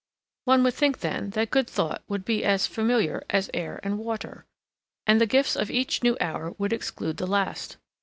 One 0.45 0.63
would 0.63 0.73
think 0.73 1.01
then 1.01 1.29
that 1.37 1.51
good 1.51 1.69
thought 1.69 2.01
would 2.07 2.25
be 2.25 2.43
as 2.43 2.65
familiar 2.65 3.23
as 3.29 3.51
air 3.53 3.79
and 3.83 3.99
water, 3.99 4.47
and 5.05 5.21
the 5.21 5.27
gifts 5.27 5.55
of 5.55 5.69
each 5.69 6.01
new 6.01 6.17
hour 6.19 6.55
would 6.57 6.73
exclude 6.73 7.17
the 7.17 7.27
last. 7.27 7.77